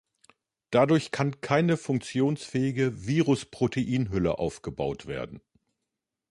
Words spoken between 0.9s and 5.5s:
kann keine funktionsfähige Virus-Proteinhülle aufgebaut werden.